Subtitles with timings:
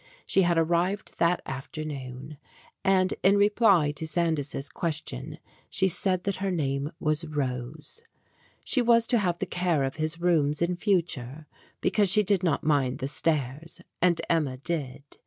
[0.25, 2.37] She had arrived that afternoon,
[2.83, 5.37] and, in reply to Sandys' ques tion,
[5.69, 8.01] she said that her name was Rose.
[8.63, 11.45] She was to have the care of his rooms in future,
[11.81, 15.03] because she did not mind the stairs, and Emma did.